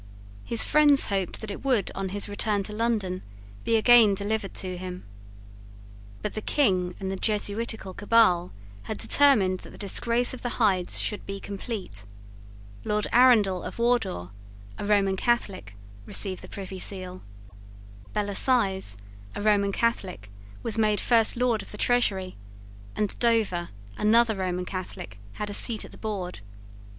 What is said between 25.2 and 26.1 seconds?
had a seat at the